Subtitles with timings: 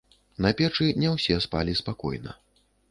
[0.45, 2.39] На печы не ўсе спалі спакойна.